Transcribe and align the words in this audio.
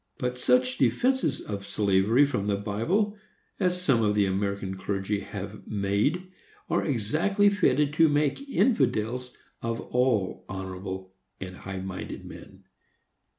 But 0.17 0.39
such 0.39 0.79
defences 0.79 1.39
of 1.41 1.67
slavery 1.67 2.25
from 2.25 2.47
the 2.47 2.55
Bible 2.55 3.15
as 3.59 3.79
some 3.79 4.01
of 4.01 4.15
the 4.15 4.25
American 4.25 4.73
clergy 4.75 5.19
have 5.19 5.67
made 5.67 6.31
are 6.71 6.83
exactly 6.83 7.51
fitted 7.51 7.93
to 7.93 8.09
make 8.09 8.49
infidels 8.49 9.31
of 9.61 9.79
all 9.79 10.43
honorable 10.49 11.13
and 11.39 11.55
high 11.55 11.81
minded 11.81 12.25
men. 12.25 12.63